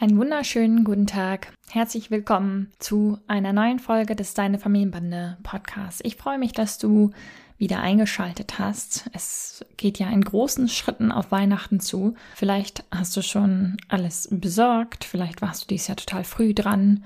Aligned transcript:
Einen 0.00 0.16
wunderschönen 0.16 0.84
guten 0.84 1.06
Tag. 1.06 1.52
Herzlich 1.68 2.10
willkommen 2.10 2.72
zu 2.78 3.18
einer 3.26 3.52
neuen 3.52 3.78
Folge 3.78 4.16
des 4.16 4.32
Deine 4.32 4.58
Familienbande 4.58 5.36
Podcasts. 5.42 6.00
Ich 6.02 6.16
freue 6.16 6.38
mich, 6.38 6.52
dass 6.52 6.78
du 6.78 7.10
wieder 7.58 7.80
eingeschaltet 7.80 8.58
hast. 8.58 9.10
Es 9.12 9.62
geht 9.76 9.98
ja 9.98 10.08
in 10.08 10.22
großen 10.22 10.70
Schritten 10.70 11.12
auf 11.12 11.30
Weihnachten 11.30 11.80
zu. 11.80 12.14
Vielleicht 12.34 12.82
hast 12.90 13.14
du 13.14 13.20
schon 13.20 13.76
alles 13.88 14.26
besorgt, 14.32 15.04
vielleicht 15.04 15.42
warst 15.42 15.64
du 15.64 15.66
dies 15.66 15.86
Jahr 15.86 15.98
total 15.98 16.24
früh 16.24 16.54
dran. 16.54 17.04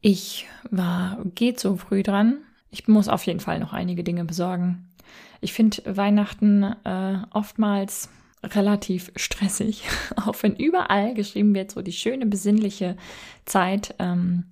Ich 0.00 0.46
war, 0.70 1.18
geht 1.34 1.58
so 1.58 1.76
früh 1.76 2.04
dran. 2.04 2.38
Ich 2.70 2.86
muss 2.86 3.08
auf 3.08 3.26
jeden 3.26 3.40
Fall 3.40 3.58
noch 3.58 3.72
einige 3.72 4.04
Dinge 4.04 4.24
besorgen. 4.24 4.88
Ich 5.40 5.52
finde 5.52 5.96
Weihnachten 5.96 6.62
äh, 6.62 7.18
oftmals 7.32 8.08
relativ 8.42 9.12
stressig, 9.16 9.84
auch 10.16 10.36
wenn 10.42 10.56
überall 10.56 11.14
geschrieben 11.14 11.54
wird, 11.54 11.70
so 11.70 11.82
die 11.82 11.92
schöne, 11.92 12.26
besinnliche 12.26 12.96
Zeit. 13.44 13.94
Ähm, 13.98 14.44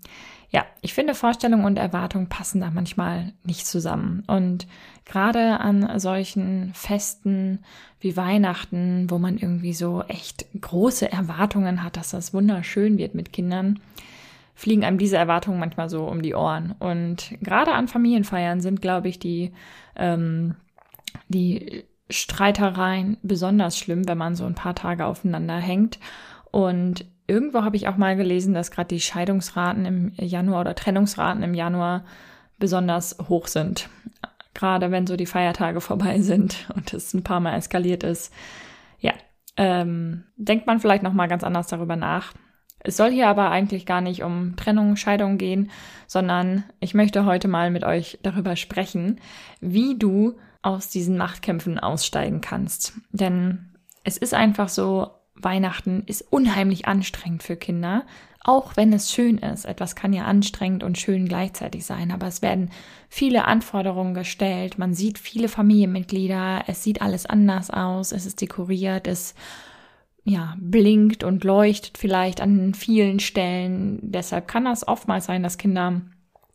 ja, 0.50 0.64
ich 0.80 0.94
finde 0.94 1.14
Vorstellung 1.14 1.64
und 1.64 1.76
Erwartung 1.76 2.28
passen 2.28 2.60
da 2.60 2.70
manchmal 2.70 3.32
nicht 3.44 3.66
zusammen. 3.66 4.22
Und 4.26 4.66
gerade 5.04 5.60
an 5.60 5.98
solchen 5.98 6.72
Festen 6.74 7.64
wie 8.00 8.16
Weihnachten, 8.16 9.10
wo 9.10 9.18
man 9.18 9.38
irgendwie 9.38 9.74
so 9.74 10.02
echt 10.02 10.46
große 10.60 11.10
Erwartungen 11.10 11.82
hat, 11.82 11.96
dass 11.96 12.10
das 12.10 12.32
wunderschön 12.32 12.96
wird 12.96 13.14
mit 13.14 13.32
Kindern, 13.32 13.80
fliegen 14.54 14.84
einem 14.84 14.98
diese 14.98 15.16
Erwartungen 15.16 15.58
manchmal 15.58 15.90
so 15.90 16.06
um 16.06 16.22
die 16.22 16.34
Ohren. 16.34 16.74
Und 16.78 17.34
gerade 17.42 17.72
an 17.72 17.88
Familienfeiern 17.88 18.60
sind, 18.60 18.80
glaube 18.80 19.08
ich, 19.08 19.18
die, 19.18 19.52
ähm, 19.96 20.54
die 21.28 21.84
Streitereien 22.08 23.16
besonders 23.22 23.78
schlimm, 23.78 24.08
wenn 24.08 24.18
man 24.18 24.36
so 24.36 24.44
ein 24.44 24.54
paar 24.54 24.74
Tage 24.74 25.06
aufeinander 25.06 25.56
hängt. 25.56 25.98
Und 26.50 27.04
irgendwo 27.26 27.62
habe 27.62 27.76
ich 27.76 27.88
auch 27.88 27.96
mal 27.96 28.16
gelesen, 28.16 28.54
dass 28.54 28.70
gerade 28.70 28.88
die 28.88 29.00
Scheidungsraten 29.00 29.84
im 29.84 30.12
Januar 30.16 30.60
oder 30.60 30.74
Trennungsraten 30.74 31.42
im 31.42 31.54
Januar 31.54 32.04
besonders 32.58 33.16
hoch 33.28 33.48
sind. 33.48 33.88
Gerade 34.54 34.90
wenn 34.90 35.06
so 35.06 35.16
die 35.16 35.26
Feiertage 35.26 35.80
vorbei 35.80 36.20
sind 36.20 36.68
und 36.74 36.92
es 36.94 37.12
ein 37.12 37.24
paar 37.24 37.40
Mal 37.40 37.56
eskaliert 37.56 38.04
ist. 38.04 38.32
Ja, 39.00 39.12
ähm, 39.56 40.24
denkt 40.36 40.66
man 40.66 40.80
vielleicht 40.80 41.02
noch 41.02 41.12
mal 41.12 41.28
ganz 41.28 41.44
anders 41.44 41.66
darüber 41.66 41.96
nach. 41.96 42.32
Es 42.78 42.96
soll 42.96 43.10
hier 43.10 43.28
aber 43.28 43.50
eigentlich 43.50 43.84
gar 43.84 44.00
nicht 44.00 44.22
um 44.22 44.54
Trennung, 44.54 44.94
Scheidung 44.96 45.38
gehen, 45.38 45.70
sondern 46.06 46.64
ich 46.78 46.94
möchte 46.94 47.24
heute 47.24 47.48
mal 47.48 47.70
mit 47.70 47.82
euch 47.84 48.18
darüber 48.22 48.54
sprechen, 48.54 49.18
wie 49.60 49.98
du 49.98 50.38
aus 50.66 50.88
diesen 50.88 51.16
Machtkämpfen 51.16 51.78
aussteigen 51.78 52.40
kannst. 52.40 52.94
Denn 53.12 53.70
es 54.02 54.16
ist 54.16 54.34
einfach 54.34 54.68
so, 54.68 55.10
Weihnachten 55.36 56.02
ist 56.06 56.22
unheimlich 56.32 56.88
anstrengend 56.88 57.44
für 57.44 57.56
Kinder, 57.56 58.04
auch 58.42 58.76
wenn 58.76 58.92
es 58.92 59.12
schön 59.12 59.38
ist. 59.38 59.64
Etwas 59.64 59.94
kann 59.94 60.12
ja 60.12 60.24
anstrengend 60.24 60.82
und 60.82 60.98
schön 60.98 61.28
gleichzeitig 61.28 61.84
sein, 61.84 62.10
aber 62.10 62.26
es 62.26 62.42
werden 62.42 62.70
viele 63.08 63.44
Anforderungen 63.44 64.14
gestellt. 64.14 64.76
Man 64.76 64.92
sieht 64.92 65.18
viele 65.18 65.48
Familienmitglieder, 65.48 66.64
es 66.66 66.82
sieht 66.82 67.00
alles 67.00 67.26
anders 67.26 67.70
aus, 67.70 68.10
es 68.10 68.26
ist 68.26 68.40
dekoriert, 68.40 69.06
es 69.06 69.34
ja, 70.24 70.56
blinkt 70.58 71.22
und 71.22 71.44
leuchtet 71.44 71.96
vielleicht 71.96 72.40
an 72.40 72.74
vielen 72.74 73.20
Stellen. 73.20 74.00
Deshalb 74.02 74.48
kann 74.48 74.64
das 74.64 74.88
oftmals 74.88 75.26
sein, 75.26 75.44
dass 75.44 75.58
Kinder 75.58 76.02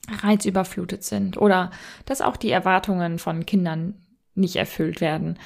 reizüberflutet 0.10 1.06
sind 1.06 1.38
oder 1.38 1.72
dass 2.06 2.22
auch 2.22 2.36
die 2.36 2.52
Erwartungen 2.52 3.20
von 3.20 3.46
Kindern 3.46 4.01
nicht 4.36 4.56
erfüllt 4.56 5.02
werden. 5.02 5.38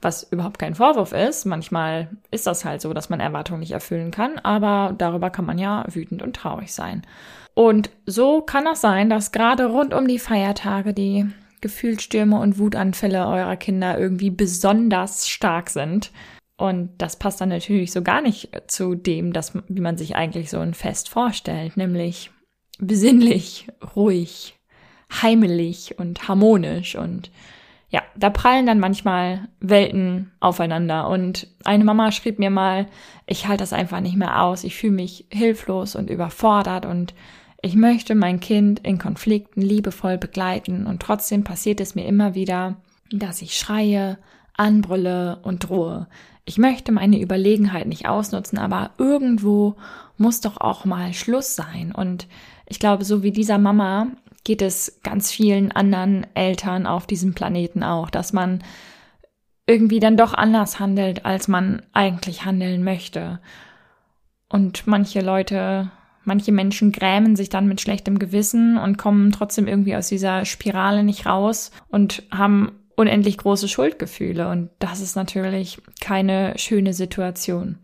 Was 0.00 0.24
überhaupt 0.30 0.58
kein 0.58 0.74
Vorwurf 0.74 1.12
ist. 1.12 1.46
Manchmal 1.46 2.10
ist 2.30 2.46
das 2.46 2.64
halt 2.64 2.82
so, 2.82 2.92
dass 2.92 3.08
man 3.08 3.20
Erwartungen 3.20 3.60
nicht 3.60 3.72
erfüllen 3.72 4.10
kann, 4.10 4.38
aber 4.38 4.94
darüber 4.96 5.30
kann 5.30 5.46
man 5.46 5.58
ja 5.58 5.84
wütend 5.88 6.22
und 6.22 6.36
traurig 6.36 6.74
sein. 6.74 7.02
Und 7.54 7.90
so 8.04 8.42
kann 8.42 8.66
es 8.66 8.80
sein, 8.80 9.08
dass 9.08 9.32
gerade 9.32 9.66
rund 9.66 9.94
um 9.94 10.06
die 10.06 10.18
Feiertage 10.18 10.92
die 10.92 11.26
Gefühlsstürme 11.60 12.38
und 12.38 12.58
Wutanfälle 12.58 13.26
eurer 13.26 13.56
Kinder 13.56 13.98
irgendwie 13.98 14.30
besonders 14.30 15.28
stark 15.28 15.70
sind. 15.70 16.12
Und 16.56 16.90
das 16.98 17.18
passt 17.18 17.40
dann 17.40 17.48
natürlich 17.48 17.90
so 17.90 18.02
gar 18.02 18.20
nicht 18.20 18.50
zu 18.66 18.94
dem, 18.94 19.32
dass, 19.32 19.54
wie 19.68 19.80
man 19.80 19.96
sich 19.96 20.14
eigentlich 20.14 20.50
so 20.50 20.58
ein 20.58 20.74
Fest 20.74 21.08
vorstellt, 21.08 21.76
nämlich 21.76 22.30
besinnlich, 22.78 23.68
ruhig, 23.96 24.56
heimelig 25.22 25.98
und 25.98 26.28
harmonisch. 26.28 26.96
Und 26.96 27.30
ja, 27.94 28.02
da 28.16 28.28
prallen 28.28 28.66
dann 28.66 28.80
manchmal 28.80 29.46
Welten 29.60 30.32
aufeinander. 30.40 31.08
Und 31.08 31.46
eine 31.62 31.84
Mama 31.84 32.10
schrieb 32.10 32.40
mir 32.40 32.50
mal, 32.50 32.88
ich 33.24 33.46
halte 33.46 33.62
das 33.62 33.72
einfach 33.72 34.00
nicht 34.00 34.16
mehr 34.16 34.42
aus. 34.42 34.64
Ich 34.64 34.74
fühle 34.74 34.94
mich 34.94 35.26
hilflos 35.30 35.94
und 35.94 36.10
überfordert 36.10 36.86
und 36.86 37.14
ich 37.62 37.76
möchte 37.76 38.16
mein 38.16 38.40
Kind 38.40 38.80
in 38.80 38.98
Konflikten 38.98 39.62
liebevoll 39.62 40.18
begleiten 40.18 40.88
und 40.88 41.02
trotzdem 41.02 41.44
passiert 41.44 41.80
es 41.80 41.94
mir 41.94 42.04
immer 42.04 42.34
wieder, 42.34 42.78
dass 43.12 43.42
ich 43.42 43.56
schreie, 43.56 44.18
anbrülle 44.54 45.38
und 45.44 45.68
drohe. 45.68 46.08
Ich 46.44 46.58
möchte 46.58 46.90
meine 46.90 47.20
Überlegenheit 47.20 47.86
nicht 47.86 48.08
ausnutzen, 48.08 48.58
aber 48.58 48.90
irgendwo 48.98 49.76
muss 50.18 50.40
doch 50.40 50.56
auch 50.56 50.84
mal 50.84 51.14
Schluss 51.14 51.54
sein. 51.54 51.92
Und 51.92 52.26
ich 52.66 52.80
glaube, 52.80 53.04
so 53.04 53.22
wie 53.22 53.30
dieser 53.30 53.58
Mama 53.58 54.08
geht 54.44 54.62
es 54.62 55.00
ganz 55.02 55.30
vielen 55.30 55.72
anderen 55.72 56.26
Eltern 56.34 56.86
auf 56.86 57.06
diesem 57.06 57.34
Planeten 57.34 57.82
auch, 57.82 58.10
dass 58.10 58.32
man 58.32 58.62
irgendwie 59.66 60.00
dann 60.00 60.18
doch 60.18 60.34
anders 60.34 60.78
handelt, 60.78 61.24
als 61.24 61.48
man 61.48 61.82
eigentlich 61.94 62.44
handeln 62.44 62.84
möchte. 62.84 63.40
Und 64.48 64.86
manche 64.86 65.22
Leute, 65.22 65.90
manche 66.22 66.52
Menschen 66.52 66.92
grämen 66.92 67.34
sich 67.34 67.48
dann 67.48 67.66
mit 67.66 67.80
schlechtem 67.80 68.18
Gewissen 68.18 68.76
und 68.76 68.98
kommen 68.98 69.32
trotzdem 69.32 69.66
irgendwie 69.66 69.96
aus 69.96 70.08
dieser 70.08 70.44
Spirale 70.44 71.02
nicht 71.02 71.24
raus 71.24 71.70
und 71.88 72.22
haben 72.30 72.72
unendlich 72.96 73.38
große 73.38 73.68
Schuldgefühle. 73.68 74.48
Und 74.50 74.70
das 74.78 75.00
ist 75.00 75.16
natürlich 75.16 75.80
keine 76.00 76.52
schöne 76.58 76.92
Situation. 76.92 77.78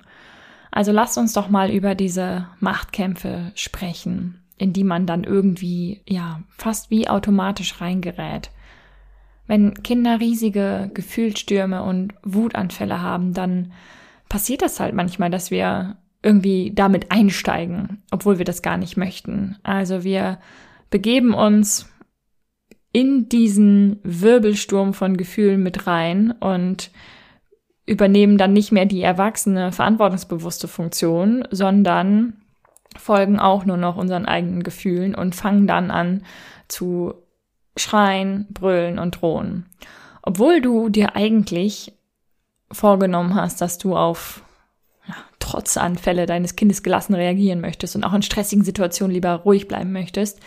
Also 0.70 0.92
lasst 0.92 1.16
uns 1.16 1.32
doch 1.32 1.48
mal 1.48 1.70
über 1.70 1.94
diese 1.94 2.46
Machtkämpfe 2.60 3.50
sprechen 3.54 4.39
in 4.60 4.74
die 4.74 4.84
man 4.84 5.06
dann 5.06 5.24
irgendwie, 5.24 6.02
ja, 6.06 6.42
fast 6.50 6.90
wie 6.90 7.08
automatisch 7.08 7.80
reingerät. 7.80 8.50
Wenn 9.46 9.72
Kinder 9.82 10.20
riesige 10.20 10.90
Gefühlsstürme 10.92 11.82
und 11.82 12.12
Wutanfälle 12.22 13.00
haben, 13.00 13.32
dann 13.32 13.72
passiert 14.28 14.60
das 14.60 14.78
halt 14.78 14.94
manchmal, 14.94 15.30
dass 15.30 15.50
wir 15.50 15.96
irgendwie 16.22 16.72
damit 16.74 17.10
einsteigen, 17.10 18.02
obwohl 18.10 18.36
wir 18.36 18.44
das 18.44 18.60
gar 18.60 18.76
nicht 18.76 18.98
möchten. 18.98 19.56
Also 19.62 20.04
wir 20.04 20.38
begeben 20.90 21.32
uns 21.32 21.88
in 22.92 23.30
diesen 23.30 23.98
Wirbelsturm 24.02 24.92
von 24.92 25.16
Gefühlen 25.16 25.62
mit 25.62 25.86
rein 25.86 26.32
und 26.32 26.90
übernehmen 27.86 28.36
dann 28.36 28.52
nicht 28.52 28.72
mehr 28.72 28.84
die 28.84 29.00
erwachsene, 29.00 29.72
verantwortungsbewusste 29.72 30.68
Funktion, 30.68 31.48
sondern 31.50 32.39
folgen 32.96 33.38
auch 33.38 33.64
nur 33.64 33.76
noch 33.76 33.96
unseren 33.96 34.26
eigenen 34.26 34.62
Gefühlen 34.62 35.14
und 35.14 35.34
fangen 35.34 35.66
dann 35.66 35.90
an 35.90 36.24
zu 36.68 37.14
schreien, 37.76 38.46
brüllen 38.50 38.98
und 38.98 39.20
drohen. 39.20 39.66
Obwohl 40.22 40.60
du 40.60 40.88
dir 40.88 41.16
eigentlich 41.16 41.92
vorgenommen 42.70 43.34
hast, 43.34 43.60
dass 43.60 43.78
du 43.78 43.96
auf 43.96 44.42
ja, 45.06 45.14
Trotzanfälle 45.38 46.26
deines 46.26 46.56
Kindes 46.56 46.82
gelassen 46.82 47.14
reagieren 47.14 47.60
möchtest 47.60 47.96
und 47.96 48.04
auch 48.04 48.12
in 48.12 48.22
stressigen 48.22 48.64
Situationen 48.64 49.14
lieber 49.14 49.34
ruhig 49.34 49.66
bleiben 49.66 49.92
möchtest. 49.92 50.40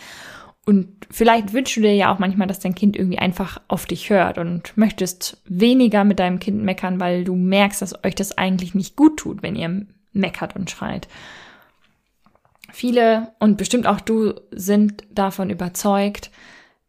Und 0.66 1.06
vielleicht 1.10 1.52
wünschst 1.52 1.76
du 1.76 1.82
dir 1.82 1.94
ja 1.94 2.14
auch 2.14 2.18
manchmal, 2.18 2.46
dass 2.46 2.60
dein 2.60 2.74
Kind 2.74 2.96
irgendwie 2.96 3.18
einfach 3.18 3.60
auf 3.68 3.84
dich 3.84 4.08
hört 4.08 4.38
und 4.38 4.74
möchtest 4.76 5.42
weniger 5.44 6.04
mit 6.04 6.18
deinem 6.18 6.38
Kind 6.38 6.62
meckern, 6.62 7.00
weil 7.00 7.24
du 7.24 7.34
merkst, 7.34 7.82
dass 7.82 8.02
euch 8.02 8.14
das 8.14 8.38
eigentlich 8.38 8.74
nicht 8.74 8.96
gut 8.96 9.18
tut, 9.18 9.42
wenn 9.42 9.56
ihr 9.56 9.86
meckert 10.12 10.56
und 10.56 10.70
schreit. 10.70 11.08
Viele 12.74 13.32
und 13.38 13.56
bestimmt 13.56 13.86
auch 13.86 14.00
du 14.00 14.34
sind 14.50 15.04
davon 15.12 15.48
überzeugt, 15.48 16.32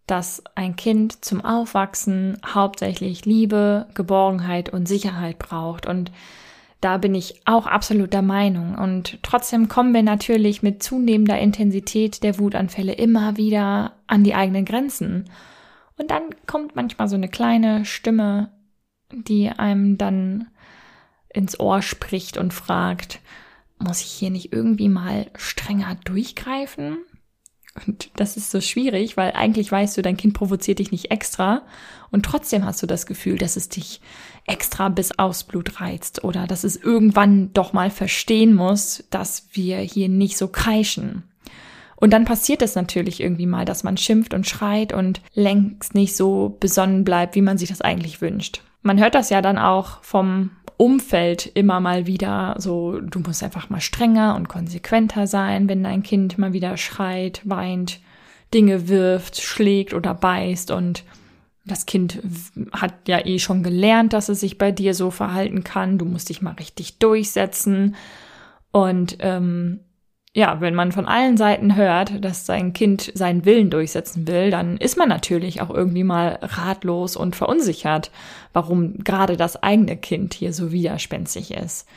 dass 0.08 0.42
ein 0.56 0.76
Kind 0.76 1.24
zum 1.24 1.46
Aufwachsen 1.46 2.40
hauptsächlich 2.44 3.26
Liebe, 3.26 3.86
Geborgenheit 3.94 4.70
und 4.70 4.88
Sicherheit 4.88 5.38
braucht. 5.38 5.86
Und 5.86 6.12
Da 6.82 6.98
bin 6.98 7.14
ich 7.14 7.42
auch 7.46 7.68
absolut 7.68 8.14
der 8.14 8.24
Meinung. 8.24 8.76
Und 8.76 9.20
trotzdem 9.22 9.70
kommen 9.70 9.94
wir 9.94 10.02
natürlich 10.02 10.64
mit 10.64 10.82
zunehmender 10.82 11.40
Intensität 11.40 12.24
der 12.24 12.40
Wutanfälle 12.40 12.94
immer 12.94 13.38
wieder 13.38 13.94
an 14.08 14.24
die 14.24 14.34
eigenen 14.34 14.66
Grenzen. 14.66 15.30
Und 15.98 16.10
dann 16.10 16.24
kommt 16.48 16.76
manchmal 16.76 17.08
so 17.08 17.16
eine 17.16 17.30
kleine 17.30 17.86
Stimme, 17.86 18.50
die 19.12 19.50
einem 19.50 20.00
dann 20.00 20.48
ins 21.30 21.60
Ohr 21.60 21.84
spricht 21.84 22.38
und 22.38 22.54
fragt, 22.54 23.20
muss 23.80 24.02
ich 24.02 24.08
hier 24.08 24.30
nicht 24.30 24.54
irgendwie 24.54 24.90
mal 24.90 25.28
strenger 25.36 25.96
durchgreifen? 26.04 26.98
Und 27.86 28.10
das 28.16 28.38
ist 28.38 28.52
so 28.52 28.62
schwierig, 28.62 29.18
weil 29.18 29.34
eigentlich 29.34 29.70
weißt 29.70 29.98
du, 29.98 30.02
dein 30.02 30.16
Kind 30.16 30.34
provoziert 30.34 30.80
dich 30.80 30.92
nicht 30.92 31.12
extra 31.12 31.64
und 32.10 32.24
trotzdem 32.26 32.64
hast 32.64 32.82
du 32.82 32.88
das 32.88 33.06
Gefühl, 33.06 33.38
dass 33.38 33.58
es 33.58 33.68
dich 33.68 34.00
extra 34.46 34.88
bis 34.88 35.20
aufs 35.20 35.44
Blut 35.44 35.82
reizt 35.82 36.24
oder 36.24 36.48
dass 36.48 36.64
es 36.64 36.78
irgendwann 36.78 37.52
doch 37.52 37.74
mal 37.74 37.90
verstehen 37.90 38.54
muss, 38.54 39.04
dass 39.10 39.48
wir 39.52 39.80
hier 39.80 40.08
nicht 40.08 40.38
so 40.38 40.48
kreischen. 40.48 41.24
Und 41.98 42.12
dann 42.12 42.26
passiert 42.26 42.62
es 42.62 42.76
natürlich 42.76 43.20
irgendwie 43.20 43.48
mal, 43.48 43.66
dass 43.66 43.84
man 43.84 43.98
schimpft 43.98 44.34
und 44.34 44.48
schreit 44.48 44.94
und 44.94 45.22
längst 45.34 45.96
nicht 45.96 46.16
so 46.16 46.56
besonnen 46.60 47.04
bleibt, 47.04 47.36
wie 47.36 47.42
man 47.42 47.58
sich 47.58 47.70
das 47.70 47.82
eigentlich 47.82 48.22
wünscht. 48.22 48.62
Man 48.82 49.00
hört 49.00 49.16
das 49.16 49.30
ja 49.30 49.42
dann 49.42 49.58
auch 49.58 50.04
vom 50.04 50.52
Umfeld 50.78 51.52
immer 51.54 51.80
mal 51.80 52.06
wieder 52.08 52.56
so, 52.58 53.00
du 53.00 53.20
musst 53.20 53.44
einfach 53.44 53.70
mal 53.70 53.82
strenger 53.82 54.36
und 54.36 54.50
konsequenter 54.50 55.28
sein, 55.28 55.70
wenn 55.70 55.84
dein 55.84 56.04
Kind 56.04 56.38
mal 56.38 56.54
wieder 56.54 56.78
schreit, 56.78 57.42
weint, 57.44 58.00
Dinge 58.54 58.88
wirft, 58.88 59.42
schlägt 59.42 59.94
oder 59.94 60.14
beißt 60.14 60.72
und 60.72 61.04
das 61.66 61.88
Kind 61.88 62.22
hat 62.74 63.08
ja 63.08 63.26
eh 63.26 63.40
schon 63.40 63.64
gelernt, 63.64 64.14
dass 64.14 64.30
es 64.30 64.40
sich 64.40 64.58
bei 64.58 64.72
dir 64.72 64.94
so 64.94 65.10
verhalten 65.10 65.64
kann. 65.64 65.98
Du 65.98 66.06
musst 66.06 66.30
dich 66.30 66.42
mal 66.44 66.54
richtig 66.54 67.00
durchsetzen. 67.00 67.96
Und 68.72 69.18
ähm, 69.22 69.80
ja, 70.36 70.60
wenn 70.60 70.76
man 70.76 70.92
von 70.92 71.06
allen 71.06 71.38
Seiten 71.38 71.78
hört, 71.78 72.24
dass 72.24 72.46
sein 72.46 72.74
Kind 72.74 73.10
seinen 73.16 73.46
Willen 73.46 73.70
durchsetzen 73.70 74.28
will, 74.28 74.52
dann 74.52 74.76
ist 74.76 74.98
man 74.98 75.08
natürlich 75.08 75.62
auch 75.62 75.70
irgendwie 75.70 76.04
mal 76.04 76.40
ratlos 76.42 77.16
und 77.16 77.38
verunsichert, 77.38 78.12
warum 78.52 78.98
gerade 78.98 79.38
das 79.38 79.64
eigene 79.64 79.96
Kind 79.96 80.34
hier 80.34 80.52
so 80.52 80.74
widerspenstig 80.74 81.52
ist. 81.52 81.88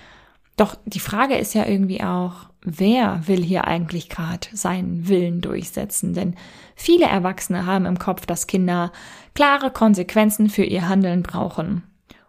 Doch 0.56 0.76
die 0.84 1.00
Frage 1.00 1.34
ist 1.34 1.52
ja 1.54 1.66
irgendwie 1.66 2.00
auch, 2.04 2.48
wer 2.62 3.26
will 3.26 3.42
hier 3.42 3.66
eigentlich 3.66 4.08
gerade 4.08 4.46
seinen 4.52 5.08
Willen 5.08 5.40
durchsetzen? 5.40 6.14
Denn 6.14 6.36
viele 6.76 7.06
Erwachsene 7.06 7.66
haben 7.66 7.86
im 7.86 7.98
Kopf, 7.98 8.24
dass 8.24 8.46
Kinder 8.46 8.92
klare 9.34 9.72
Konsequenzen 9.72 10.48
für 10.48 10.64
ihr 10.64 10.88
Handeln 10.88 11.24
brauchen. 11.24 11.82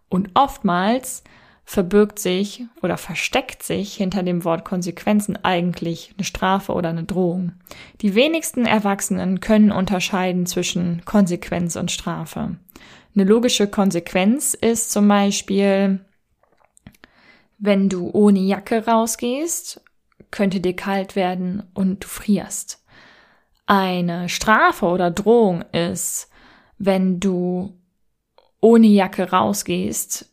Und 0.10 0.32
oftmals 0.34 1.24
verbirgt 1.70 2.18
sich 2.18 2.64
oder 2.82 2.98
versteckt 2.98 3.62
sich 3.62 3.94
hinter 3.94 4.24
dem 4.24 4.44
Wort 4.44 4.66
Konsequenzen 4.66 5.38
eigentlich 5.46 6.16
eine 6.18 6.24
Strafe 6.24 6.74
oder 6.74 6.90
eine 6.90 7.04
Drohung. 7.04 7.52
Die 8.02 8.16
wenigsten 8.16 8.66
Erwachsenen 8.66 9.40
können 9.40 9.72
unterscheiden 9.72 10.48
zwischen 10.48 11.06
Konsequenz 11.06 11.76
und 11.76 11.92
Strafe. 11.92 12.56
Eine 13.14 13.24
logische 13.24 13.68
Konsequenz 13.68 14.56
ist 14.56 14.92
zum 14.92 15.08
Beispiel, 15.08 16.04
wenn 17.60 17.88
du 17.88 18.10
ohne 18.14 18.40
Jacke 18.40 18.88
rausgehst, 18.88 19.80
könnte 20.32 20.62
dir 20.62 20.76
kalt 20.76 21.16
werden 21.16 21.70
und 21.76 22.04
du 22.04 22.08
frierst. 22.08 22.84
Eine 23.68 24.28
Strafe 24.28 24.88
oder 24.88 25.12
Drohung 25.12 25.62
ist, 25.72 26.32
wenn 26.80 27.20
du 27.20 27.78
ohne 28.60 28.88
Jacke 28.88 29.30
rausgehst, 29.30 30.30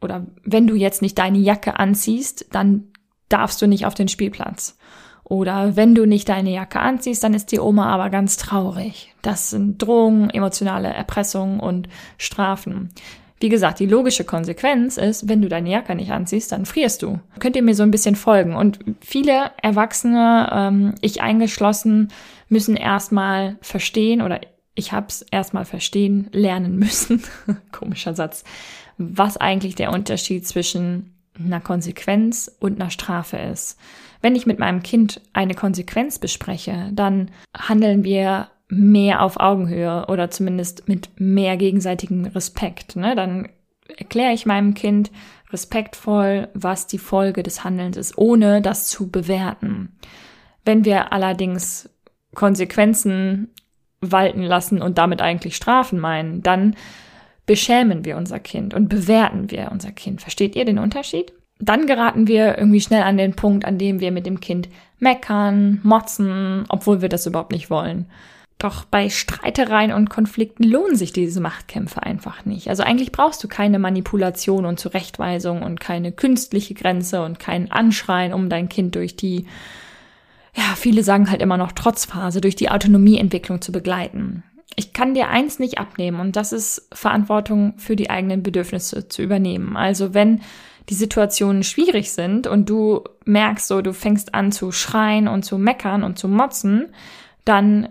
oder 0.00 0.26
wenn 0.44 0.66
du 0.66 0.74
jetzt 0.74 1.02
nicht 1.02 1.18
deine 1.18 1.38
Jacke 1.38 1.78
anziehst, 1.78 2.46
dann 2.52 2.88
darfst 3.28 3.60
du 3.60 3.66
nicht 3.66 3.86
auf 3.86 3.94
den 3.94 4.08
Spielplatz. 4.08 4.76
Oder 5.24 5.74
wenn 5.74 5.96
du 5.96 6.06
nicht 6.06 6.28
deine 6.28 6.52
Jacke 6.52 6.78
anziehst, 6.78 7.24
dann 7.24 7.34
ist 7.34 7.50
die 7.50 7.58
Oma 7.58 7.86
aber 7.86 8.10
ganz 8.10 8.36
traurig. 8.36 9.12
Das 9.22 9.50
sind 9.50 9.82
Drohungen, 9.82 10.30
emotionale 10.30 10.88
Erpressungen 10.88 11.58
und 11.58 11.88
Strafen. 12.16 12.90
Wie 13.40 13.48
gesagt, 13.48 13.80
die 13.80 13.86
logische 13.86 14.24
Konsequenz 14.24 14.96
ist, 14.96 15.28
wenn 15.28 15.42
du 15.42 15.48
deine 15.48 15.70
Jacke 15.70 15.94
nicht 15.94 16.12
anziehst, 16.12 16.52
dann 16.52 16.64
frierst 16.64 17.02
du. 17.02 17.18
Könnt 17.40 17.56
ihr 17.56 17.62
mir 17.62 17.74
so 17.74 17.82
ein 17.82 17.90
bisschen 17.90 18.14
folgen? 18.14 18.54
Und 18.54 18.78
viele 19.00 19.50
Erwachsene, 19.60 20.48
ähm, 20.52 20.94
ich 21.00 21.20
eingeschlossen, 21.20 22.12
müssen 22.48 22.76
erstmal 22.76 23.58
verstehen 23.60 24.22
oder 24.22 24.40
ich 24.74 24.92
habe 24.92 25.06
es 25.08 25.22
erstmal 25.22 25.64
verstehen 25.64 26.28
lernen 26.32 26.76
müssen. 26.76 27.24
Komischer 27.72 28.14
Satz 28.14 28.44
was 28.98 29.36
eigentlich 29.36 29.74
der 29.74 29.92
Unterschied 29.92 30.46
zwischen 30.46 31.14
einer 31.38 31.60
Konsequenz 31.60 32.50
und 32.60 32.80
einer 32.80 32.90
Strafe 32.90 33.36
ist. 33.36 33.78
Wenn 34.22 34.34
ich 34.34 34.46
mit 34.46 34.58
meinem 34.58 34.82
Kind 34.82 35.20
eine 35.32 35.54
Konsequenz 35.54 36.18
bespreche, 36.18 36.90
dann 36.92 37.30
handeln 37.56 38.04
wir 38.04 38.48
mehr 38.68 39.22
auf 39.22 39.38
Augenhöhe 39.38 40.06
oder 40.08 40.30
zumindest 40.30 40.88
mit 40.88 41.10
mehr 41.16 41.56
gegenseitigem 41.56 42.24
Respekt. 42.26 42.96
Ne? 42.96 43.14
Dann 43.14 43.48
erkläre 43.96 44.32
ich 44.32 44.46
meinem 44.46 44.74
Kind 44.74 45.10
respektvoll, 45.52 46.48
was 46.54 46.86
die 46.86 46.98
Folge 46.98 47.42
des 47.42 47.62
Handelns 47.62 47.96
ist, 47.96 48.18
ohne 48.18 48.60
das 48.60 48.88
zu 48.88 49.10
bewerten. 49.10 49.96
Wenn 50.64 50.84
wir 50.84 51.12
allerdings 51.12 51.88
Konsequenzen 52.34 53.50
walten 54.00 54.42
lassen 54.42 54.82
und 54.82 54.98
damit 54.98 55.22
eigentlich 55.22 55.56
Strafen 55.56 56.00
meinen, 56.00 56.42
dann 56.42 56.74
beschämen 57.46 58.04
wir 58.04 58.16
unser 58.16 58.40
Kind 58.40 58.74
und 58.74 58.88
bewerten 58.88 59.50
wir 59.50 59.70
unser 59.72 59.92
Kind. 59.92 60.20
Versteht 60.20 60.56
ihr 60.56 60.64
den 60.64 60.78
Unterschied? 60.78 61.32
Dann 61.58 61.86
geraten 61.86 62.26
wir 62.26 62.58
irgendwie 62.58 62.80
schnell 62.80 63.02
an 63.02 63.16
den 63.16 63.34
Punkt, 63.34 63.64
an 63.64 63.78
dem 63.78 64.00
wir 64.00 64.12
mit 64.12 64.26
dem 64.26 64.40
Kind 64.40 64.68
meckern, 64.98 65.80
motzen, 65.82 66.64
obwohl 66.68 67.00
wir 67.00 67.08
das 67.08 67.26
überhaupt 67.26 67.52
nicht 67.52 67.70
wollen. 67.70 68.06
Doch 68.58 68.84
bei 68.84 69.10
Streitereien 69.10 69.92
und 69.92 70.08
Konflikten 70.08 70.64
lohnen 70.64 70.96
sich 70.96 71.12
diese 71.12 71.40
Machtkämpfe 71.40 72.02
einfach 72.02 72.44
nicht. 72.46 72.68
Also 72.68 72.82
eigentlich 72.82 73.12
brauchst 73.12 73.44
du 73.44 73.48
keine 73.48 73.78
Manipulation 73.78 74.64
und 74.64 74.80
Zurechtweisung 74.80 75.62
und 75.62 75.78
keine 75.78 76.10
künstliche 76.10 76.74
Grenze 76.74 77.22
und 77.22 77.38
kein 77.38 77.70
Anschreien, 77.70 78.32
um 78.32 78.48
dein 78.48 78.70
Kind 78.70 78.94
durch 78.94 79.14
die, 79.14 79.46
ja, 80.54 80.74
viele 80.74 81.02
sagen 81.02 81.30
halt 81.30 81.42
immer 81.42 81.58
noch 81.58 81.72
Trotzphase, 81.72 82.40
durch 82.40 82.56
die 82.56 82.70
Autonomieentwicklung 82.70 83.60
zu 83.60 83.72
begleiten 83.72 84.42
ich 84.74 84.92
kann 84.92 85.14
dir 85.14 85.28
eins 85.28 85.58
nicht 85.58 85.78
abnehmen 85.78 86.20
und 86.20 86.36
das 86.36 86.52
ist 86.52 86.88
Verantwortung 86.92 87.74
für 87.78 87.96
die 87.96 88.10
eigenen 88.10 88.42
Bedürfnisse 88.42 89.08
zu 89.08 89.22
übernehmen. 89.22 89.76
Also 89.76 90.12
wenn 90.12 90.40
die 90.88 90.94
Situationen 90.94 91.62
schwierig 91.62 92.12
sind 92.12 92.46
und 92.46 92.68
du 92.68 93.04
merkst 93.24 93.68
so, 93.68 93.80
du 93.82 93.92
fängst 93.92 94.34
an 94.34 94.52
zu 94.52 94.72
schreien 94.72 95.28
und 95.28 95.44
zu 95.44 95.58
meckern 95.58 96.02
und 96.02 96.18
zu 96.18 96.28
motzen, 96.28 96.88
dann 97.44 97.88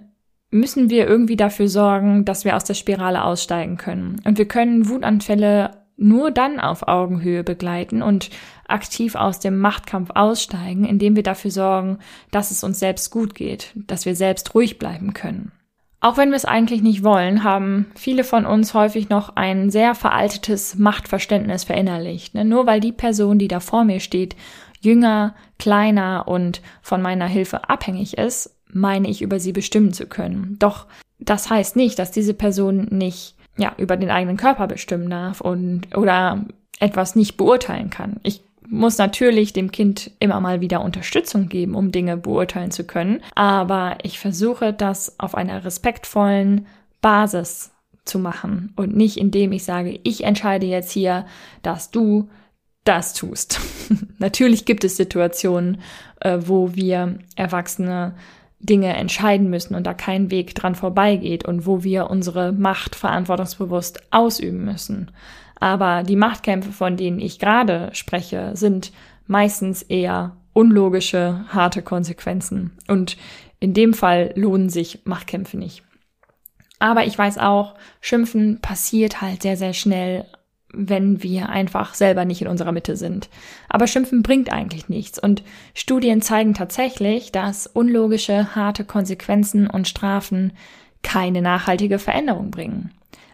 müssen 0.52 0.90
wir 0.90 1.08
irgendwie 1.08 1.36
dafür 1.36 1.68
sorgen, 1.68 2.24
dass 2.24 2.46
wir 2.46 2.56
aus 2.56 2.64
der 2.64 2.76
Spirale 2.76 3.24
aussteigen 3.24 3.78
können. 3.78 4.22
Und 4.24 4.38
wir 4.38 4.48
können 4.48 4.88
Wutanfälle 4.88 5.72
nur 5.98 6.32
dann 6.32 6.60
auf 6.60 6.88
Augenhöhe 6.88 7.44
begleiten 7.44 8.02
und 8.02 8.30
aktiv 8.68 9.16
aus 9.16 9.40
dem 9.40 9.60
Machtkampf 9.60 10.12
aussteigen, 10.14 10.86
indem 10.86 11.16
wir 11.16 11.24
dafür 11.24 11.52
sorgen, 11.52 12.00
dass 12.32 12.52
es 12.52 12.64
uns 12.64 12.80
selbst 12.80 13.12
gut 13.12 13.36
geht, 13.36 13.72
dass 13.76 14.06
wir 14.06 14.16
selbst 14.16 14.54
ruhig 14.56 14.78
bleiben 14.78 15.14
können. 15.14 15.52
Auch 16.02 16.18
wenn 16.18 16.30
wir 16.30 16.36
es 16.36 16.46
eigentlich 16.46 16.82
nicht 16.82 17.04
wollen, 17.04 17.44
haben 17.44 17.88
viele 17.96 18.24
von 18.24 18.46
uns 18.46 18.74
häufig 18.74 19.10
noch 19.10 19.36
ein 19.36 19.70
sehr 19.70 19.96
veraltetes 19.96 20.76
Machtverständnis 20.76 21.64
verinnerlicht. 21.64 22.36
Ne? 22.36 22.46
Nur 22.46 22.68
weil 22.68 22.80
die 22.80 22.92
Person, 22.92 23.40
die 23.40 23.48
da 23.48 23.60
vor 23.60 23.86
mir 23.86 24.00
steht, 24.00 24.36
jünger, 24.82 25.34
kleiner 25.58 26.28
und 26.28 26.62
von 26.82 27.02
meiner 27.02 27.28
Hilfe 27.28 27.70
abhängig 27.70 28.18
ist, 28.18 28.56
meine 28.72 29.10
ich 29.10 29.22
über 29.22 29.40
sie 29.40 29.52
bestimmen 29.52 29.94
zu 29.94 30.06
können. 30.06 30.58
Doch 30.60 30.86
das 31.20 31.50
heißt 31.50 31.76
nicht, 31.76 31.98
dass 31.98 32.12
diese 32.12 32.34
Person 32.34 32.88
nicht 32.92 33.36
ja 33.58 33.74
über 33.78 33.98
den 33.98 34.12
eigenen 34.12 34.38
Körper 34.38 34.68
bestimmen 34.68 35.10
darf 35.10 35.42
und 35.42 35.96
oder 35.96 36.46
etwas 36.80 37.16
nicht 37.16 37.38
beurteilen 37.38 37.90
kann. 37.90 38.20
Ich 38.24 38.44
muss 38.68 38.98
natürlich 38.98 39.54
dem 39.54 39.72
Kind 39.72 40.12
immer 40.20 40.40
mal 40.40 40.62
wieder 40.62 40.82
Unterstützung 40.82 41.50
geben, 41.50 41.76
um 41.76 41.92
Dinge 41.92 42.18
beurteilen 42.18 42.72
zu 42.72 42.86
können. 42.86 43.22
Aber 43.36 43.98
ich 44.04 44.20
versuche 44.20 44.74
das 44.74 45.20
auf 45.20 45.36
einer 45.36 45.64
respektvollen 45.66 46.68
Basis 47.02 47.72
zu 48.06 48.20
machen 48.20 48.74
und 48.76 48.96
nicht 48.96 49.18
indem 49.18 49.52
ich 49.52 49.64
sage, 49.64 50.00
ich 50.04 50.24
entscheide 50.24 50.66
jetzt 50.66 50.92
hier, 50.92 51.26
dass 51.64 51.92
du 51.92 52.30
das 52.84 53.14
tust. 53.14 53.60
natürlich 54.20 54.66
gibt 54.66 54.84
es 54.84 54.96
Situationen, 54.96 55.82
äh, 56.22 56.38
wo 56.42 56.76
wir 56.76 57.18
Erwachsene 57.36 58.16
Dinge 58.60 58.96
entscheiden 58.96 59.50
müssen 59.50 59.76
und 59.76 59.86
da 59.86 59.94
kein 59.94 60.32
Weg 60.32 60.56
dran 60.56 60.76
vorbeigeht 60.76 61.46
und 61.46 61.66
wo 61.66 61.84
wir 61.84 62.10
unsere 62.10 62.52
Macht 62.52 62.96
verantwortungsbewusst 62.96 64.02
ausüben 64.12 64.66
müssen. 64.66 65.12
Aber 65.60 66.04
die 66.04 66.16
Machtkämpfe, 66.16 66.72
von 66.72 66.98
denen 66.98 67.20
ich 67.20 67.40
gerade 67.40 67.90
spreche, 67.94 68.52
sind 68.56 68.92
meistens 69.28 69.82
eher 69.82 70.38
unlogische, 70.54 71.46
harte 71.50 71.82
Konsequenzen. 71.82 72.78
Und 72.88 73.18
in 73.60 73.74
dem 73.74 73.94
Fall 73.94 74.34
lohnen 74.36 74.70
sich 74.70 75.02
Machtkämpfe 75.06 75.58
nicht. 75.58 75.84
Aber 76.80 77.06
ich 77.06 77.18
weiß 77.18 77.38
auch, 77.38 77.76
Schimpfen 78.02 78.60
passiert 78.62 79.22
halt 79.22 79.42
sehr, 79.42 79.58
sehr 79.58 79.74
schnell, 79.74 80.26
wenn 80.78 81.24
wir 81.24 81.50
einfach 81.50 81.94
selber 81.94 82.26
nicht 82.26 82.42
in 82.42 82.48
unserer 82.48 82.72
Mitte 82.72 82.96
sind. 82.96 83.30
Aber 83.70 83.88
Schimpfen 83.88 84.24
bringt 84.24 84.52
eigentlich 84.52 84.90
nichts. 84.90 85.20
Und 85.20 85.44
Studien 85.74 86.22
zeigen 86.22 86.54
tatsächlich, 86.54 87.32
dass 87.32 87.68
unlogische, 87.68 88.56
harte 88.56 88.84
Konsequenzen 88.86 89.68
und 89.68 89.88
Strafen 89.88 90.54
keine 91.02 91.42
nachhaltige 91.42 92.00
Veränderung 92.00 92.52
bringen. 92.52 92.92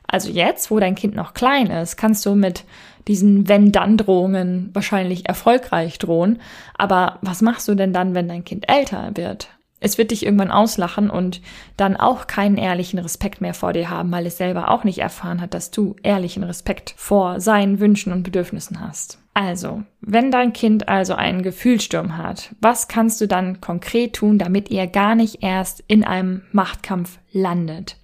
Also 0.08 0.30
jetzt, 0.30 0.72
wo 0.72 0.80
dein 0.80 0.96
Kind 0.96 1.16
noch 1.16 1.34
klein 1.34 1.68
ist, 1.68 1.96
kannst 1.96 2.26
du 2.26 2.36
mit 2.36 2.66
diesen 3.08 3.48
Wenn-Dann-Drohungen 3.48 4.70
wahrscheinlich 4.74 5.28
erfolgreich 5.28 5.98
drohen. 6.00 6.40
Aber 6.78 7.18
was 7.22 7.42
machst 7.42 7.68
du 7.68 7.76
denn 7.76 7.94
dann, 7.94 8.14
wenn 8.14 8.28
dein 8.28 8.44
Kind 8.44 8.70
älter 8.70 9.12
wird? 9.16 9.50
Es 9.84 9.98
wird 9.98 10.12
dich 10.12 10.24
irgendwann 10.24 10.52
auslachen 10.52 11.10
und 11.10 11.42
dann 11.76 11.98
auch 11.98 12.28
keinen 12.28 12.58
ehrlichen 12.58 13.00
Respekt 13.00 13.42
mehr 13.42 13.56
vor 13.56 13.74
dir 13.74 13.90
haben, 13.90 14.12
weil 14.12 14.28
es 14.28 14.38
selber 14.38 14.70
auch 14.70 14.84
nicht 14.84 15.00
erfahren 15.00 15.42
hat, 15.42 15.56
dass 15.56 15.72
du 15.72 15.96
ehrlichen 16.04 16.44
Respekt 16.44 16.94
vor 16.98 17.40
seinen 17.40 17.80
Wünschen 17.80 18.14
und 18.14 18.22
Bedürfnissen 18.22 18.80
hast. 18.80 19.20
Also, 19.34 19.82
wenn 20.00 20.30
dein 20.30 20.54
Kind 20.54 20.88
also 20.88 21.16
einen 21.16 21.42
Gefühlssturm 21.42 22.18
hat, 22.18 22.54
was 22.62 22.88
kannst 22.88 23.22
du 23.22 23.28
dann 23.28 23.60
konkret 23.60 24.14
tun, 24.14 24.38
damit 24.38 24.70
ihr 24.70 24.86
gar 24.86 25.16
nicht 25.16 25.42
erst 25.42 25.84
in 25.88 26.04
einem 26.04 26.44
Machtkampf 26.52 27.18
landet? 27.32 27.98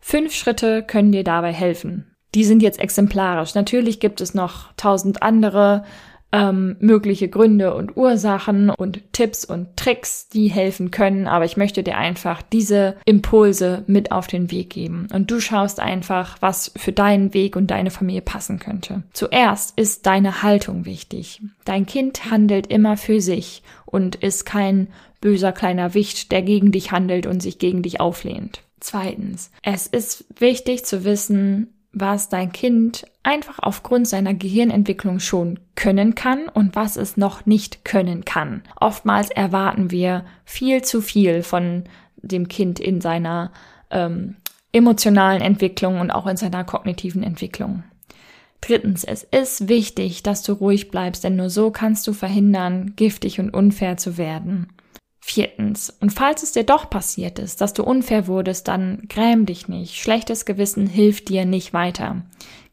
Fünf 0.00 0.34
Schritte 0.34 0.82
können 0.82 1.12
dir 1.12 1.24
dabei 1.24 1.52
helfen. 1.52 2.06
Die 2.34 2.44
sind 2.44 2.62
jetzt 2.62 2.80
exemplarisch. 2.80 3.54
Natürlich 3.54 4.00
gibt 4.00 4.22
es 4.22 4.32
noch 4.32 4.72
tausend 4.78 5.22
andere 5.22 5.84
ähm, 6.32 6.76
mögliche 6.80 7.28
Gründe 7.28 7.74
und 7.74 7.96
Ursachen 7.96 8.70
und 8.70 9.12
Tipps 9.12 9.44
und 9.44 9.76
Tricks, 9.76 10.28
die 10.28 10.48
helfen 10.48 10.90
können. 10.90 11.26
Aber 11.26 11.44
ich 11.44 11.56
möchte 11.56 11.82
dir 11.82 11.98
einfach 11.98 12.42
diese 12.42 12.96
Impulse 13.04 13.84
mit 13.86 14.12
auf 14.12 14.26
den 14.26 14.50
Weg 14.50 14.70
geben. 14.70 15.06
Und 15.12 15.30
du 15.30 15.40
schaust 15.40 15.78
einfach, 15.78 16.38
was 16.40 16.72
für 16.76 16.92
deinen 16.92 17.34
Weg 17.34 17.54
und 17.54 17.70
deine 17.70 17.90
Familie 17.90 18.22
passen 18.22 18.58
könnte. 18.58 19.02
Zuerst 19.12 19.78
ist 19.78 20.06
deine 20.06 20.42
Haltung 20.42 20.86
wichtig. 20.86 21.42
Dein 21.64 21.86
Kind 21.86 22.30
handelt 22.30 22.66
immer 22.68 22.96
für 22.96 23.20
sich 23.20 23.62
und 23.84 24.16
ist 24.16 24.46
kein 24.46 24.88
böser 25.20 25.52
kleiner 25.52 25.94
Wicht, 25.94 26.32
der 26.32 26.42
gegen 26.42 26.72
dich 26.72 26.92
handelt 26.92 27.26
und 27.26 27.42
sich 27.42 27.58
gegen 27.58 27.82
dich 27.82 28.00
auflehnt. 28.00 28.62
Zweitens, 28.80 29.52
es 29.62 29.86
ist 29.86 30.24
wichtig 30.40 30.84
zu 30.84 31.04
wissen, 31.04 31.68
was 31.92 32.28
dein 32.28 32.52
Kind 32.52 33.04
einfach 33.22 33.58
aufgrund 33.58 34.08
seiner 34.08 34.34
Gehirnentwicklung 34.34 35.20
schon 35.20 35.58
können 35.74 36.14
kann 36.14 36.48
und 36.48 36.74
was 36.74 36.96
es 36.96 37.16
noch 37.16 37.46
nicht 37.46 37.84
können 37.84 38.24
kann. 38.24 38.62
Oftmals 38.80 39.30
erwarten 39.30 39.90
wir 39.90 40.24
viel 40.44 40.82
zu 40.82 41.00
viel 41.00 41.42
von 41.42 41.84
dem 42.16 42.48
Kind 42.48 42.80
in 42.80 43.00
seiner 43.00 43.52
ähm, 43.90 44.36
emotionalen 44.72 45.42
Entwicklung 45.42 46.00
und 46.00 46.10
auch 46.10 46.26
in 46.26 46.36
seiner 46.36 46.64
kognitiven 46.64 47.22
Entwicklung. 47.22 47.84
Drittens, 48.62 49.04
es 49.04 49.24
ist 49.24 49.68
wichtig, 49.68 50.22
dass 50.22 50.42
du 50.42 50.52
ruhig 50.52 50.90
bleibst, 50.90 51.24
denn 51.24 51.36
nur 51.36 51.50
so 51.50 51.70
kannst 51.70 52.06
du 52.06 52.12
verhindern, 52.12 52.92
giftig 52.96 53.40
und 53.40 53.50
unfair 53.50 53.96
zu 53.96 54.16
werden. 54.16 54.68
Viertens, 55.24 55.96
und 56.00 56.10
falls 56.10 56.42
es 56.42 56.50
dir 56.50 56.64
doch 56.64 56.90
passiert 56.90 57.38
ist, 57.38 57.60
dass 57.60 57.72
du 57.72 57.84
unfair 57.84 58.26
wurdest, 58.26 58.66
dann 58.66 59.04
gräm 59.08 59.46
dich 59.46 59.68
nicht. 59.68 59.94
Schlechtes 59.94 60.44
Gewissen 60.44 60.88
hilft 60.88 61.28
dir 61.28 61.44
nicht 61.44 61.72
weiter. 61.72 62.22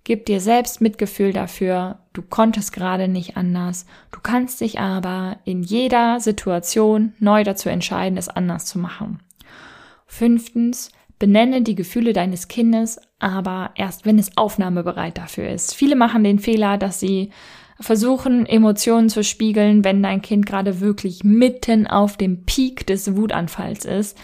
Gib 0.03 0.25
dir 0.25 0.41
selbst 0.41 0.81
Mitgefühl 0.81 1.31
dafür, 1.31 1.99
du 2.13 2.23
konntest 2.23 2.73
gerade 2.73 3.07
nicht 3.07 3.37
anders. 3.37 3.85
Du 4.11 4.19
kannst 4.19 4.61
dich 4.61 4.79
aber 4.79 5.37
in 5.45 5.61
jeder 5.61 6.19
Situation 6.19 7.13
neu 7.19 7.43
dazu 7.43 7.69
entscheiden, 7.69 8.17
es 8.17 8.29
anders 8.29 8.65
zu 8.65 8.79
machen. 8.79 9.19
Fünftens, 10.07 10.91
benenne 11.19 11.61
die 11.61 11.75
Gefühle 11.75 12.13
deines 12.13 12.47
Kindes, 12.47 12.99
aber 13.19 13.71
erst 13.75 14.07
wenn 14.07 14.17
es 14.17 14.35
aufnahmebereit 14.37 15.19
dafür 15.19 15.49
ist. 15.49 15.75
Viele 15.75 15.95
machen 15.95 16.23
den 16.23 16.39
Fehler, 16.39 16.79
dass 16.79 16.99
sie 16.99 17.29
versuchen, 17.79 18.45
Emotionen 18.45 19.09
zu 19.09 19.23
spiegeln, 19.23 19.83
wenn 19.83 20.03
dein 20.03 20.21
Kind 20.21 20.45
gerade 20.45 20.79
wirklich 20.79 21.23
mitten 21.23 21.87
auf 21.87 22.17
dem 22.17 22.45
Peak 22.45 22.85
des 22.87 23.15
Wutanfalls 23.15 23.85
ist. 23.85 24.17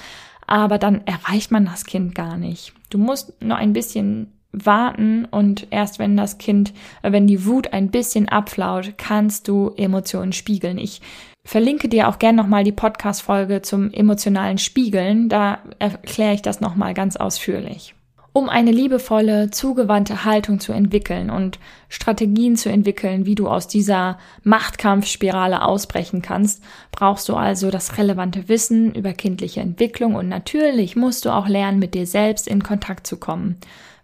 Aber 0.48 0.78
dann 0.78 1.02
erreicht 1.06 1.52
man 1.52 1.66
das 1.66 1.86
Kind 1.86 2.14
gar 2.14 2.38
nicht. 2.38 2.74
Du 2.90 2.98
musst 2.98 3.42
nur 3.42 3.58
ein 3.58 3.74
bisschen 3.74 4.32
warten 4.52 5.26
und 5.26 5.68
erst 5.72 6.00
wenn 6.00 6.16
das 6.16 6.38
Kind, 6.38 6.74
äh, 7.02 7.12
wenn 7.12 7.28
die 7.28 7.46
Wut 7.46 7.74
ein 7.74 7.92
bisschen 7.92 8.30
abflaut, 8.30 8.94
kannst 8.98 9.48
du 9.48 9.74
Emotionen 9.76 10.34
spiegeln. 10.34 10.78
Ich 10.78 11.02
verlinke 11.44 11.90
dir 11.90 12.08
auch 12.08 12.20
gern 12.20 12.36
nochmal 12.36 12.64
die 12.64 12.72
Podcast-Folge 12.72 13.62
zum 13.62 13.92
emotionalen 13.92 14.58
Spiegeln. 14.58 15.30
Da 15.30 15.60
erkläre 15.80 16.34
ich 16.34 16.42
das 16.42 16.62
nochmal 16.62 16.94
ganz 16.94 17.16
ausführlich. 17.16 17.96
Um 18.38 18.50
eine 18.50 18.72
liebevolle, 18.72 19.50
zugewandte 19.50 20.26
Haltung 20.26 20.60
zu 20.60 20.74
entwickeln 20.74 21.30
und 21.30 21.58
Strategien 21.88 22.58
zu 22.58 22.68
entwickeln, 22.68 23.26
wie 23.26 23.34
du 23.34 23.48
aus 23.48 23.70
dieser 23.70 24.20
Machtkampfspirale 24.44 25.62
ausbrechen 25.62 26.22
kannst, 26.22 26.62
brauchst 26.92 27.30
du 27.30 27.36
also 27.36 27.72
das 27.72 27.98
relevante 27.98 28.50
Wissen 28.50 28.94
über 28.94 29.14
kindliche 29.14 29.62
Entwicklung 29.62 30.16
und 30.16 30.28
natürlich 30.28 30.98
musst 30.98 31.24
du 31.24 31.30
auch 31.30 31.48
lernen, 31.48 31.80
mit 31.80 31.94
dir 31.94 32.06
selbst 32.06 32.50
in 32.50 32.62
Kontakt 32.62 33.08
zu 33.08 33.16
kommen. 33.16 33.56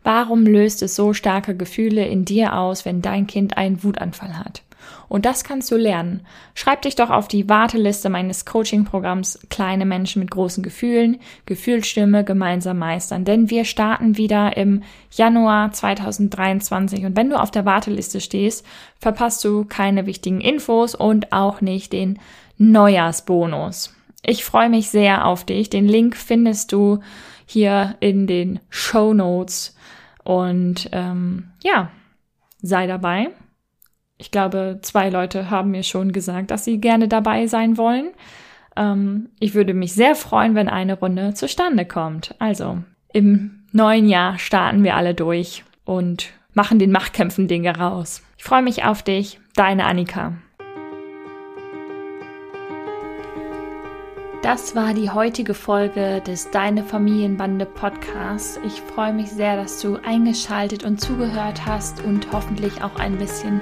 Warum 0.01 0.45
löst 0.45 0.81
es 0.81 0.95
so 0.95 1.11
starke 1.11 1.53
Gefühle 1.53 2.05
in 2.05 2.23
dir 2.23 2.57
aus, 2.57 2.85
wenn 2.85 3.01
dein 3.01 3.27
Kind 3.27 3.57
einen 3.57 3.83
Wutanfall 3.83 4.39
hat? 4.39 4.61
Und 5.07 5.25
das 5.25 5.43
kannst 5.43 5.71
du 5.71 5.77
lernen. 5.77 6.25
Schreib 6.53 6.81
dich 6.81 6.95
doch 6.95 7.09
auf 7.09 7.27
die 7.27 7.49
Warteliste 7.49 8.09
meines 8.09 8.45
Coaching-Programms 8.45 9.39
Kleine 9.49 9.85
Menschen 9.85 10.21
mit 10.21 10.31
großen 10.31 10.63
Gefühlen, 10.63 11.19
Gefühlsstimme 11.45 12.23
gemeinsam 12.23 12.79
meistern. 12.79 13.25
Denn 13.25 13.49
wir 13.49 13.65
starten 13.65 14.17
wieder 14.17 14.55
im 14.57 14.83
Januar 15.11 15.71
2023. 15.71 17.05
Und 17.05 17.15
wenn 17.15 17.29
du 17.29 17.39
auf 17.39 17.51
der 17.51 17.65
Warteliste 17.65 18.21
stehst, 18.21 18.65
verpasst 18.99 19.43
du 19.43 19.65
keine 19.65 20.05
wichtigen 20.05 20.41
Infos 20.41 20.95
und 20.95 21.33
auch 21.33 21.61
nicht 21.61 21.93
den 21.93 22.19
Neujahrsbonus. 22.57 23.95
Ich 24.23 24.45
freue 24.45 24.69
mich 24.69 24.89
sehr 24.89 25.25
auf 25.25 25.45
dich. 25.45 25.69
Den 25.69 25.87
Link 25.87 26.15
findest 26.15 26.71
du 26.71 26.99
hier 27.45 27.95
in 27.99 28.27
den 28.27 28.59
Show 28.69 29.13
Notes. 29.13 29.75
Und 30.23 30.89
ähm, 30.91 31.51
ja, 31.63 31.91
sei 32.61 32.87
dabei. 32.87 33.29
Ich 34.21 34.29
glaube, 34.29 34.77
zwei 34.83 35.09
Leute 35.09 35.49
haben 35.49 35.71
mir 35.71 35.81
schon 35.81 36.11
gesagt, 36.11 36.51
dass 36.51 36.63
sie 36.63 36.77
gerne 36.77 37.07
dabei 37.07 37.47
sein 37.47 37.75
wollen. 37.75 38.11
Ähm, 38.77 39.29
ich 39.39 39.55
würde 39.55 39.73
mich 39.73 39.93
sehr 39.93 40.13
freuen, 40.13 40.53
wenn 40.53 40.69
eine 40.69 40.99
Runde 40.99 41.33
zustande 41.33 41.85
kommt. 41.85 42.35
Also, 42.37 42.77
im 43.11 43.63
neuen 43.71 44.07
Jahr 44.07 44.37
starten 44.37 44.83
wir 44.83 44.95
alle 44.95 45.15
durch 45.15 45.63
und 45.85 46.27
machen 46.53 46.77
den 46.77 46.91
Machtkämpfen 46.91 47.47
Dinge 47.47 47.75
raus. 47.75 48.21
Ich 48.37 48.43
freue 48.43 48.61
mich 48.61 48.83
auf 48.85 49.01
dich, 49.01 49.39
deine 49.55 49.85
Annika. 49.85 50.33
Das 54.43 54.75
war 54.75 54.95
die 54.95 55.11
heutige 55.11 55.53
Folge 55.53 56.19
des 56.25 56.49
Deine 56.49 56.83
Familienbande 56.83 57.67
Podcasts. 57.67 58.59
Ich 58.65 58.81
freue 58.81 59.13
mich 59.13 59.29
sehr, 59.29 59.55
dass 59.55 59.79
du 59.79 59.97
eingeschaltet 60.03 60.83
und 60.83 60.99
zugehört 60.99 61.67
hast 61.67 62.03
und 62.03 62.31
hoffentlich 62.31 62.83
auch 62.83 62.95
ein 62.95 63.17
bisschen 63.19 63.61